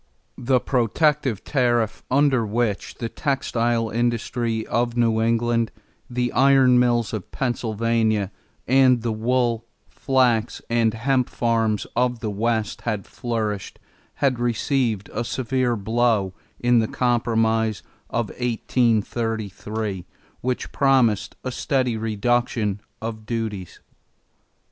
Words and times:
The 0.39 0.59
protective 0.59 1.43
tariff, 1.43 2.01
under 2.09 2.43
which 2.43 2.95
the 2.95 3.07
textile 3.07 3.91
industry 3.91 4.65
of 4.65 4.97
New 4.97 5.21
England, 5.21 5.69
the 6.09 6.31
iron 6.31 6.79
mills 6.79 7.13
of 7.13 7.29
Pennsylvania, 7.29 8.31
and 8.67 9.03
the 9.03 9.11
wool, 9.11 9.63
flax, 9.91 10.59
and 10.71 10.95
hemp 10.95 11.29
farms 11.29 11.85
of 11.95 12.17
the 12.19 12.31
West 12.31 12.81
had 12.81 13.05
flourished, 13.05 13.77
had 14.15 14.39
received 14.39 15.11
a 15.13 15.23
severe 15.23 15.75
blow 15.75 16.33
in 16.59 16.79
the 16.79 16.87
compromise 16.87 17.83
of 18.09 18.29
1833 18.29 20.05
which 20.41 20.71
promised 20.71 21.35
a 21.43 21.51
steady 21.51 21.95
reduction 21.95 22.81
of 23.03 23.27
duties. 23.27 23.79